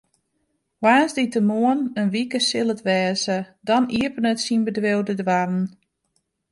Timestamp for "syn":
4.45-4.61